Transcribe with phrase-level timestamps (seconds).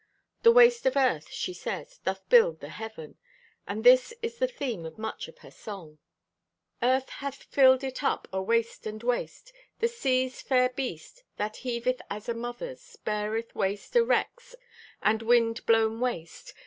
[0.41, 3.19] "The waste of earth," she says, "doth build the Heaven,"
[3.67, 5.99] and this is the theme of much of her song.
[6.81, 9.53] Earth hath filled it up o' waste and waste.
[9.77, 14.55] The sea's fair breast, that heaveth as a mother's, Beareth waste o' wrecks
[15.03, 16.55] and wind blown waste.